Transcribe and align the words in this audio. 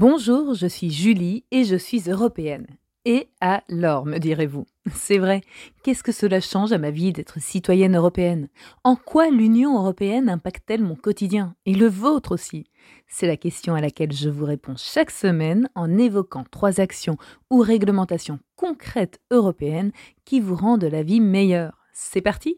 Bonjour, 0.00 0.54
je 0.54 0.66
suis 0.66 0.90
Julie 0.90 1.44
et 1.50 1.64
je 1.64 1.76
suis 1.76 2.08
européenne. 2.08 2.66
Et 3.04 3.28
alors, 3.42 4.06
me 4.06 4.16
direz-vous. 4.16 4.64
C'est 4.94 5.18
vrai, 5.18 5.42
qu'est-ce 5.82 6.02
que 6.02 6.10
cela 6.10 6.40
change 6.40 6.72
à 6.72 6.78
ma 6.78 6.90
vie 6.90 7.12
d'être 7.12 7.38
citoyenne 7.38 7.94
européenne? 7.94 8.48
En 8.82 8.96
quoi 8.96 9.28
l'Union 9.28 9.78
européenne 9.78 10.30
impacte-t-elle 10.30 10.82
mon 10.82 10.94
quotidien 10.94 11.54
Et 11.66 11.74
le 11.74 11.86
vôtre 11.86 12.32
aussi? 12.32 12.64
C'est 13.08 13.26
la 13.26 13.36
question 13.36 13.74
à 13.74 13.82
laquelle 13.82 14.12
je 14.12 14.30
vous 14.30 14.46
réponds 14.46 14.76
chaque 14.78 15.10
semaine 15.10 15.68
en 15.74 15.98
évoquant 15.98 16.44
trois 16.50 16.80
actions 16.80 17.18
ou 17.50 17.58
réglementations 17.58 18.38
concrètes 18.56 19.20
européennes 19.30 19.92
qui 20.24 20.40
vous 20.40 20.56
rendent 20.56 20.84
la 20.84 21.02
vie 21.02 21.20
meilleure. 21.20 21.76
C'est 21.92 22.22
parti 22.22 22.56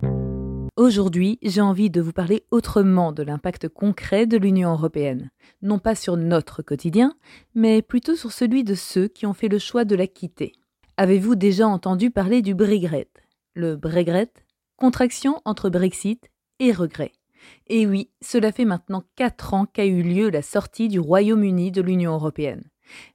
Aujourd'hui, 0.76 1.38
j'ai 1.42 1.60
envie 1.60 1.90
de 1.90 2.00
vous 2.00 2.14
parler 2.14 2.46
autrement 2.50 3.12
de 3.12 3.22
l'impact 3.22 3.68
concret 3.68 4.24
de 4.24 4.38
l'Union 4.38 4.72
européenne, 4.72 5.30
non 5.60 5.78
pas 5.78 5.94
sur 5.94 6.16
notre 6.16 6.62
quotidien, 6.62 7.14
mais 7.54 7.82
plutôt 7.82 8.16
sur 8.16 8.32
celui 8.32 8.64
de 8.64 8.74
ceux 8.74 9.06
qui 9.06 9.26
ont 9.26 9.34
fait 9.34 9.48
le 9.48 9.58
choix 9.58 9.84
de 9.84 9.94
la 9.94 10.06
quitter. 10.06 10.52
Avez-vous 10.96 11.34
déjà 11.34 11.68
entendu 11.68 12.10
parler 12.10 12.40
du 12.40 12.54
Brexit? 12.54 13.10
Le 13.52 13.76
Brexit, 13.76 14.30
contraction 14.78 15.42
entre 15.44 15.68
Brexit 15.68 16.30
et 16.58 16.72
regret. 16.72 17.12
Et 17.66 17.86
oui, 17.86 18.08
cela 18.22 18.50
fait 18.50 18.64
maintenant 18.64 19.04
4 19.16 19.52
ans 19.52 19.66
qu'a 19.66 19.84
eu 19.84 20.02
lieu 20.02 20.30
la 20.30 20.40
sortie 20.40 20.88
du 20.88 21.00
Royaume-Uni 21.00 21.70
de 21.70 21.82
l'Union 21.82 22.14
européenne. 22.14 22.64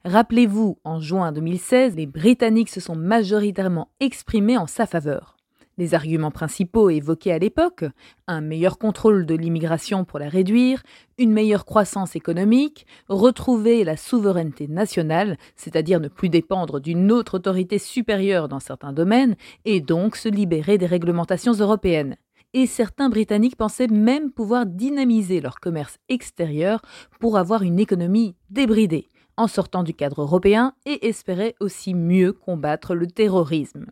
Rappelez-vous, 0.04 0.78
en 0.84 1.00
juin 1.00 1.32
2016, 1.32 1.96
les 1.96 2.06
Britanniques 2.06 2.70
se 2.70 2.78
sont 2.78 2.94
majoritairement 2.94 3.90
exprimés 3.98 4.58
en 4.58 4.68
sa 4.68 4.86
faveur. 4.86 5.37
Les 5.78 5.94
arguments 5.94 6.32
principaux 6.32 6.90
évoqués 6.90 7.30
à 7.30 7.38
l'époque, 7.38 7.84
un 8.26 8.40
meilleur 8.40 8.78
contrôle 8.78 9.26
de 9.26 9.36
l'immigration 9.36 10.04
pour 10.04 10.18
la 10.18 10.28
réduire, 10.28 10.82
une 11.18 11.32
meilleure 11.32 11.64
croissance 11.64 12.16
économique, 12.16 12.84
retrouver 13.08 13.84
la 13.84 13.96
souveraineté 13.96 14.66
nationale, 14.66 15.38
c'est-à-dire 15.54 16.00
ne 16.00 16.08
plus 16.08 16.30
dépendre 16.30 16.80
d'une 16.80 17.12
autre 17.12 17.36
autorité 17.36 17.78
supérieure 17.78 18.48
dans 18.48 18.58
certains 18.58 18.92
domaines, 18.92 19.36
et 19.64 19.80
donc 19.80 20.16
se 20.16 20.28
libérer 20.28 20.78
des 20.78 20.86
réglementations 20.86 21.52
européennes. 21.52 22.16
Et 22.54 22.66
certains 22.66 23.08
Britanniques 23.08 23.56
pensaient 23.56 23.86
même 23.86 24.32
pouvoir 24.32 24.66
dynamiser 24.66 25.40
leur 25.40 25.60
commerce 25.60 25.98
extérieur 26.08 26.82
pour 27.20 27.36
avoir 27.38 27.62
une 27.62 27.78
économie 27.78 28.34
débridée, 28.50 29.06
en 29.36 29.46
sortant 29.46 29.84
du 29.84 29.94
cadre 29.94 30.22
européen, 30.22 30.72
et 30.86 31.06
espéraient 31.06 31.54
aussi 31.60 31.94
mieux 31.94 32.32
combattre 32.32 32.96
le 32.96 33.06
terrorisme. 33.06 33.86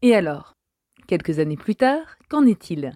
Et 0.00 0.16
alors? 0.16 0.56
Quelques 1.12 1.40
années 1.40 1.58
plus 1.58 1.76
tard, 1.76 2.16
qu'en 2.30 2.46
est-il? 2.46 2.94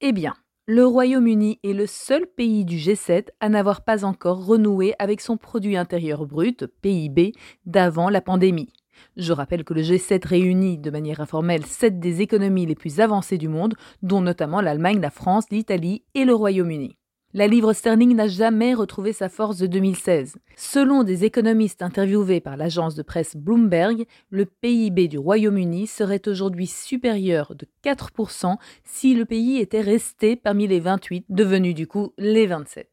Eh 0.00 0.12
bien, 0.12 0.32
le 0.66 0.86
Royaume-Uni 0.86 1.58
est 1.64 1.72
le 1.72 1.88
seul 1.88 2.24
pays 2.24 2.64
du 2.64 2.76
G7 2.76 3.30
à 3.40 3.48
n'avoir 3.48 3.82
pas 3.82 4.04
encore 4.04 4.46
renoué 4.46 4.94
avec 5.00 5.20
son 5.20 5.36
produit 5.36 5.76
intérieur 5.76 6.24
brut, 6.24 6.68
PIB, 6.82 7.32
d'avant 7.66 8.10
la 8.10 8.20
pandémie. 8.20 8.72
Je 9.16 9.32
rappelle 9.32 9.64
que 9.64 9.74
le 9.74 9.82
G7 9.82 10.24
réunit 10.24 10.78
de 10.78 10.90
manière 10.90 11.20
informelle 11.20 11.66
sept 11.66 11.98
des 11.98 12.20
économies 12.20 12.66
les 12.66 12.76
plus 12.76 13.00
avancées 13.00 13.38
du 13.38 13.48
monde, 13.48 13.74
dont 14.02 14.20
notamment 14.20 14.60
l'Allemagne, 14.60 15.00
la 15.00 15.10
France, 15.10 15.46
l'Italie 15.50 16.04
et 16.14 16.24
le 16.24 16.36
Royaume-Uni. 16.36 16.96
La 17.34 17.46
livre 17.46 17.72
sterling 17.72 18.14
n'a 18.14 18.28
jamais 18.28 18.74
retrouvé 18.74 19.14
sa 19.14 19.30
force 19.30 19.56
de 19.56 19.66
2016. 19.66 20.36
Selon 20.54 21.02
des 21.02 21.24
économistes 21.24 21.80
interviewés 21.80 22.40
par 22.42 22.58
l'agence 22.58 22.94
de 22.94 23.02
presse 23.02 23.36
Bloomberg, 23.36 24.04
le 24.28 24.44
PIB 24.44 25.08
du 25.08 25.16
Royaume-Uni 25.16 25.86
serait 25.86 26.28
aujourd'hui 26.28 26.66
supérieur 26.66 27.54
de 27.54 27.66
4% 27.82 28.56
si 28.84 29.14
le 29.14 29.24
pays 29.24 29.56
était 29.56 29.80
resté 29.80 30.36
parmi 30.36 30.66
les 30.66 30.78
28, 30.78 31.24
devenus 31.30 31.74
du 31.74 31.86
coup 31.86 32.12
les 32.18 32.46
27. 32.46 32.86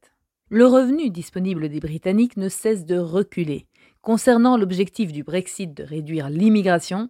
Le 0.48 0.66
revenu 0.66 1.10
disponible 1.10 1.68
des 1.68 1.82
Britanniques 1.82 2.38
ne 2.38 2.48
cesse 2.48 2.86
de 2.86 2.98
reculer. 2.98 3.68
Concernant 4.02 4.56
l'objectif 4.56 5.12
du 5.12 5.24
Brexit 5.24 5.76
de 5.76 5.84
réduire 5.84 6.30
l'immigration, 6.30 7.10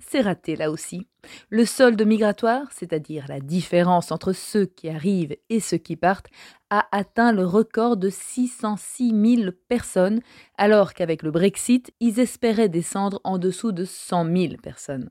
c'est 0.00 0.20
raté 0.20 0.56
là 0.56 0.70
aussi. 0.70 1.06
Le 1.50 1.64
solde 1.64 2.00
migratoire, 2.02 2.66
c'est-à-dire 2.72 3.26
la 3.28 3.40
différence 3.40 4.10
entre 4.10 4.32
ceux 4.32 4.66
qui 4.66 4.88
arrivent 4.88 5.36
et 5.48 5.60
ceux 5.60 5.76
qui 5.76 5.96
partent, 5.96 6.28
a 6.70 6.86
atteint 6.92 7.32
le 7.32 7.44
record 7.44 7.96
de 7.96 8.08
606 8.08 9.36
000 9.36 9.52
personnes, 9.68 10.20
alors 10.56 10.94
qu'avec 10.94 11.22
le 11.22 11.30
Brexit, 11.30 11.92
ils 12.00 12.18
espéraient 12.20 12.68
descendre 12.68 13.20
en 13.24 13.38
dessous 13.38 13.72
de 13.72 13.84
100 13.84 14.24
000 14.36 14.54
personnes. 14.62 15.10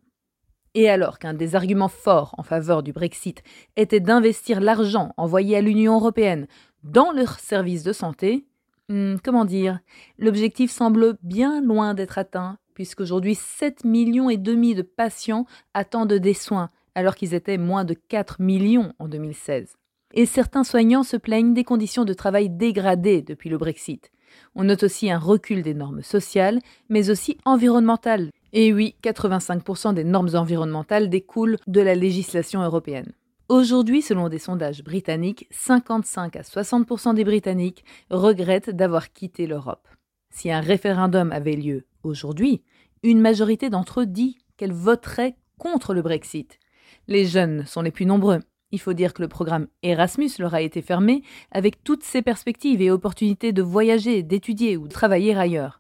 Et 0.76 0.90
alors 0.90 1.20
qu'un 1.20 1.34
des 1.34 1.56
arguments 1.56 1.88
forts 1.88 2.36
en 2.38 2.44
faveur 2.44 2.84
du 2.84 2.94
Brexit 2.94 3.44
était 3.76 4.00
d'investir 4.00 4.62
l'argent 4.62 5.14
envoyé 5.18 5.58
à 5.58 5.62
l'Union 5.62 5.96
européenne 5.96 6.48
dans 6.84 7.12
leurs 7.12 7.40
services 7.40 7.84
de 7.84 7.94
santé, 7.94 8.46
hmm, 8.88 9.16
comment 9.24 9.46
dire, 9.46 9.80
l'objectif 10.18 10.72
semble 10.72 11.18
bien 11.24 11.62
loin 11.62 11.94
d'être 11.94 12.18
atteint 12.18 12.58
puisqu'aujourd'hui 12.80 13.36
7 13.36 13.84
millions 13.84 14.30
de 14.30 14.82
patients 14.84 15.46
attendent 15.74 16.14
des 16.14 16.34
soins, 16.34 16.70
alors 16.96 17.16
qu'ils 17.16 17.34
étaient 17.34 17.58
moins 17.58 17.84
de 17.84 17.94
4 17.94 18.42
millions 18.42 18.94
en 19.00 19.10
2016. 19.10 19.74
Et 20.14 20.26
certains 20.26 20.64
soignants 20.64 21.04
se 21.04 21.18
plaignent 21.18 21.54
des 21.54 21.66
conditions 21.66 22.06
de 22.06 22.14
travail 22.14 22.50
dégradées 22.50 23.22
depuis 23.22 23.50
le 23.50 23.58
Brexit. 23.58 24.12
On 24.56 24.64
note 24.64 24.84
aussi 24.84 25.12
un 25.12 25.20
recul 25.20 25.62
des 25.62 25.74
normes 25.74 26.04
sociales, 26.04 26.62
mais 26.88 27.10
aussi 27.10 27.38
environnementales. 27.44 28.30
Et 28.54 28.72
oui, 28.72 28.96
85% 29.04 29.94
des 29.94 30.06
normes 30.06 30.34
environnementales 30.36 31.10
découlent 31.10 31.58
de 31.68 31.82
la 31.82 31.96
législation 31.96 32.64
européenne. 32.64 33.12
Aujourd'hui, 33.50 34.02
selon 34.02 34.30
des 34.30 34.40
sondages 34.40 34.86
britanniques, 34.86 35.48
55 35.52 36.38
à 36.38 36.44
60% 36.44 37.14
des 37.14 37.26
Britanniques 37.26 37.84
regrettent 38.10 38.70
d'avoir 38.70 39.12
quitté 39.12 39.48
l'Europe. 39.48 39.86
Si 40.30 40.52
un 40.52 40.62
référendum 40.62 41.32
avait 41.32 41.56
lieu 41.56 41.86
aujourd'hui, 42.04 42.62
une 43.04 43.22
majorité 43.22 43.70
d'entre 43.70 44.02
eux 44.02 44.06
dit 44.06 44.38
qu'elle 44.58 44.74
voterait 44.74 45.36
contre 45.58 45.94
le 45.94 46.02
Brexit. 46.02 46.60
Les 47.08 47.26
jeunes 47.26 47.66
sont 47.66 47.82
les 47.82 47.92
plus 47.92 48.06
nombreux. 48.06 48.40
Il 48.72 48.80
faut 48.80 48.94
dire 48.94 49.14
que 49.14 49.22
le 49.22 49.28
programme 49.28 49.68
Erasmus 49.82 50.30
leur 50.38 50.54
a 50.54 50.62
été 50.62 50.82
fermé 50.82 51.24
avec 51.52 51.84
toutes 51.84 52.04
ses 52.04 52.22
perspectives 52.22 52.82
et 52.82 52.92
opportunités 52.92 53.52
de 53.52 53.64
voyager, 53.64 54.22
d'étudier 54.22 54.78
ou 54.78 54.88
de 54.88 54.94
travailler 54.94 55.36
ailleurs. 55.36 55.79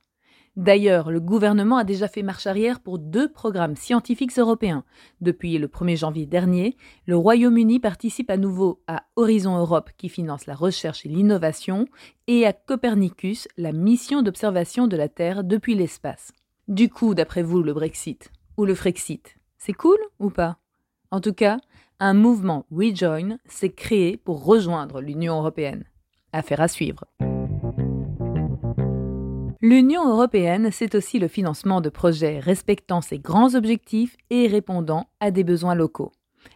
D'ailleurs, 0.59 1.09
le 1.09 1.21
gouvernement 1.21 1.77
a 1.77 1.85
déjà 1.85 2.09
fait 2.09 2.21
marche 2.21 2.45
arrière 2.45 2.81
pour 2.81 2.99
deux 2.99 3.31
programmes 3.31 3.77
scientifiques 3.77 4.37
européens. 4.37 4.83
Depuis 5.21 5.57
le 5.57 5.67
1er 5.69 5.95
janvier 5.95 6.25
dernier, 6.25 6.75
le 7.05 7.15
Royaume-Uni 7.15 7.79
participe 7.79 8.29
à 8.29 8.35
nouveau 8.35 8.81
à 8.85 9.03
Horizon 9.15 9.57
Europe 9.57 9.91
qui 9.97 10.09
finance 10.09 10.47
la 10.47 10.55
recherche 10.55 11.05
et 11.05 11.09
l'innovation 11.09 11.85
et 12.27 12.45
à 12.45 12.51
Copernicus, 12.51 13.47
la 13.55 13.71
mission 13.71 14.21
d'observation 14.21 14.87
de 14.87 14.97
la 14.97 15.07
Terre 15.07 15.45
depuis 15.45 15.75
l'espace. 15.75 16.33
Du 16.67 16.89
coup, 16.89 17.15
d'après 17.15 17.41
vous, 17.41 17.63
le 17.63 17.73
Brexit 17.73 18.29
ou 18.57 18.65
le 18.65 18.75
Frexit, 18.75 19.37
c'est 19.57 19.71
cool 19.71 19.99
ou 20.19 20.29
pas? 20.29 20.57
En 21.09 21.21
tout 21.21 21.33
cas, 21.33 21.59
un 22.01 22.13
mouvement 22.13 22.65
Rejoin 22.69 23.37
s'est 23.45 23.71
créé 23.71 24.17
pour 24.17 24.43
rejoindre 24.43 24.99
l'Union 24.99 25.37
européenne. 25.37 25.85
Affaire 26.33 26.59
à 26.59 26.67
suivre. 26.67 27.05
L'Union 29.61 30.07
européenne, 30.07 30.69
c'est 30.71 30.95
aussi 30.95 31.19
le 31.19 31.27
financement 31.27 31.81
de 31.81 31.89
projets 31.89 32.39
respectant 32.39 33.01
ses 33.01 33.19
grands 33.19 33.55
objectifs 33.55 34.15
et 34.29 34.47
répondant 34.47 35.07
à 35.19 35.31
des 35.31 35.43
besoins 35.43 35.75
locaux. 35.75 36.13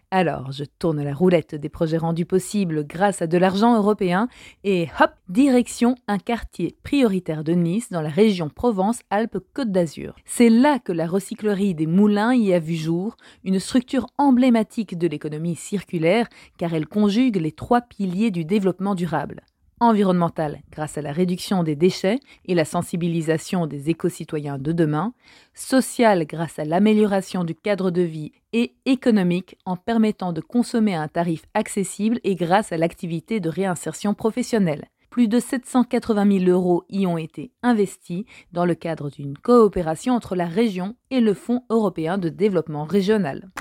Alors, 0.09 0.53
je 0.53 0.64
tourne 0.64 1.03
la 1.03 1.13
roulette 1.13 1.53
des 1.53 1.68
projets 1.68 1.97
rendus 1.97 2.25
possibles 2.25 2.88
grâce 2.88 3.22
à 3.22 3.28
de 3.28 3.38
l'argent 3.38 3.75
européen 3.75 4.30
et 4.63 4.88
hop, 5.02 5.12
direction 5.28 5.96
un 6.08 6.18
quartier 6.18 6.78
prioritaire 6.84 7.44
de 7.44 7.52
Nice 7.52 7.90
dans 7.92 8.02
la 8.02 8.08
région 8.08 8.47
Provence-Alpes-Côte 8.47 9.74
d'Azur. 9.74 10.16
C'est 10.24 10.47
là 10.47 10.80
que 10.80 10.94
la 10.94 11.06
recyclerie 11.06 11.75
des 11.75 11.88
moulins 11.88 12.34
y 12.34 12.53
a 12.53 12.59
vu 12.59 12.75
jour, 12.75 13.18
une 13.44 13.59
structure 13.59 14.08
emblématique 14.18 14.97
de 14.97 15.09
l'économie 15.09 15.58
circulaire 15.58 16.30
car 16.58 16.74
elle 16.74 16.88
conjugue 16.88 17.36
les 17.36 17.52
trois 17.52 17.81
piliers 17.81 18.31
du 18.31 18.45
développement 18.45 18.95
durable 18.95 19.42
environnementale 19.88 20.62
grâce 20.71 20.97
à 20.97 21.01
la 21.01 21.12
réduction 21.12 21.63
des 21.63 21.75
déchets 21.75 22.19
et 22.45 22.56
la 22.56 22.65
sensibilisation 22.65 23.68
des 23.68 23.89
éco-citoyens 23.89 24.57
de 24.57 24.71
demain, 24.71 25.13
sociale 25.53 26.25
grâce 26.25 26.59
à 26.59 26.65
l'amélioration 26.65 27.44
du 27.44 27.56
cadre 27.56 27.91
de 27.91 28.01
vie 28.01 28.31
et 28.53 28.74
économique 28.85 29.57
en 29.65 29.77
permettant 29.77 30.33
de 30.33 30.41
consommer 30.41 30.95
à 30.95 31.01
un 31.01 31.07
tarif 31.07 31.44
accessible 31.53 32.19
et 32.24 32.35
grâce 32.35 32.71
à 32.71 32.77
l'activité 32.77 33.39
de 33.39 33.50
réinsertion 33.50 34.13
professionnelle. 34.13 34.85
Plus 35.09 35.27
de 35.27 35.39
780 35.39 36.39
000 36.39 36.51
euros 36.51 36.86
y 36.89 37.06
ont 37.06 37.19
été 37.19 37.51
investis 37.62 38.25
dans 38.51 38.65
le 38.65 38.74
cadre 38.74 39.12
d'une 39.12 39.38
coopération 39.38 40.15
entre 40.15 40.36
la 40.36 40.47
région 40.47 40.95
et 41.12 41.21
le 41.21 41.36
Fonds 41.36 41.62
européen 41.69 42.18
de 42.18 42.29
développement 42.29 42.86
régional. 42.86 43.51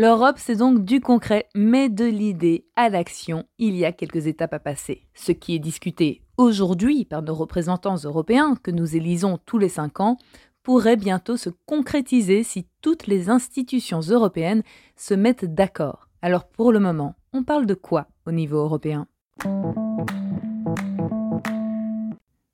L'Europe, 0.00 0.36
c'est 0.38 0.54
donc 0.54 0.84
du 0.84 1.00
concret, 1.00 1.48
mais 1.56 1.88
de 1.88 2.04
l'idée 2.04 2.68
à 2.76 2.88
l'action, 2.88 3.46
il 3.58 3.74
y 3.74 3.84
a 3.84 3.90
quelques 3.90 4.28
étapes 4.28 4.54
à 4.54 4.60
passer. 4.60 5.02
Ce 5.12 5.32
qui 5.32 5.56
est 5.56 5.58
discuté 5.58 6.22
aujourd'hui 6.36 7.04
par 7.04 7.20
nos 7.22 7.34
représentants 7.34 7.96
européens, 7.96 8.54
que 8.62 8.70
nous 8.70 8.94
élisons 8.94 9.40
tous 9.44 9.58
les 9.58 9.68
cinq 9.68 9.98
ans, 9.98 10.16
pourrait 10.62 10.94
bientôt 10.94 11.36
se 11.36 11.50
concrétiser 11.66 12.44
si 12.44 12.68
toutes 12.80 13.08
les 13.08 13.28
institutions 13.28 13.98
européennes 13.98 14.62
se 14.94 15.14
mettent 15.14 15.52
d'accord. 15.52 16.08
Alors 16.22 16.46
pour 16.46 16.70
le 16.70 16.78
moment, 16.78 17.16
on 17.32 17.42
parle 17.42 17.66
de 17.66 17.74
quoi 17.74 18.06
au 18.24 18.30
niveau 18.30 18.58
européen? 18.58 19.08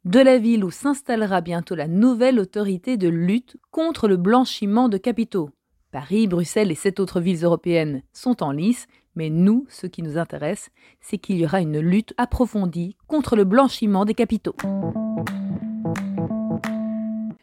De 0.07 0.21
la 0.21 0.39
ville 0.39 0.65
où 0.65 0.71
s'installera 0.71 1.43
bientôt 1.43 1.75
la 1.75 1.89
nouvelle 1.89 2.41
autorité 2.41 2.97
de 2.97 3.09
lutte 3.09 3.59
contre 3.71 4.09
le 4.09 4.17
blanchiment 4.17 4.89
de 4.89 4.97
capitaux. 4.97 5.51
Paris, 5.95 6.27
Bruxelles 6.27 6.73
et 6.73 6.75
sept 6.75 6.99
autres 6.99 7.21
villes 7.21 7.45
européennes 7.45 8.03
sont 8.13 8.43
en 8.43 8.51
lice, 8.51 8.89
mais 9.15 9.31
nous, 9.31 9.65
ce 9.69 9.87
qui 9.87 10.03
nous 10.03 10.19
intéresse, 10.19 10.71
c'est 11.01 11.19
qu'il 11.19 11.37
y 11.37 11.45
aura 11.45 11.61
une 11.61 11.79
lutte 11.79 12.15
approfondie 12.17 12.97
contre 13.07 13.37
le 13.37 13.45
blanchiment 13.45 14.05
des 14.05 14.15
capitaux. 14.15 14.57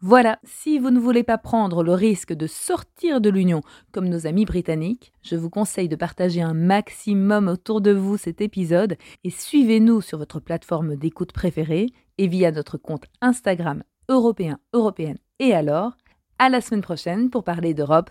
Voilà, 0.02 0.38
si 0.44 0.80
vous 0.80 0.92
ne 0.92 1.00
voulez 1.00 1.24
pas 1.24 1.38
prendre 1.38 1.82
le 1.82 1.94
risque 1.94 2.34
de 2.34 2.46
sortir 2.46 3.22
de 3.22 3.30
l'Union 3.30 3.62
comme 3.94 4.10
nos 4.10 4.28
amis 4.28 4.44
britanniques, 4.44 5.14
je 5.22 5.38
vous 5.38 5.50
conseille 5.50 5.88
de 5.88 5.96
partager 5.96 6.42
un 6.42 6.54
maximum 6.54 7.48
autour 7.48 7.80
de 7.80 7.92
vous 7.92 8.18
cet 8.18 8.42
épisode 8.42 8.98
et 9.24 9.30
suivez-nous 9.30 10.02
sur 10.02 10.18
votre 10.18 10.42
plateforme 10.42 10.98
d'écoute 10.98 11.32
préférée 11.32 11.86
et 12.18 12.28
via 12.28 12.52
notre 12.52 12.78
compte 12.78 13.06
Instagram 13.22 13.82
européen 14.10 14.60
européenne 14.74 15.20
et 15.40 15.54
alors 15.54 15.94
à 16.38 16.50
la 16.50 16.60
semaine 16.60 16.82
prochaine 16.82 17.30
pour 17.30 17.46
parler 17.46 17.74
d'Europe 17.74 18.10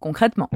concrètement. 0.00 0.50